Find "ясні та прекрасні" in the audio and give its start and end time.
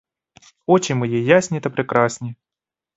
1.25-2.35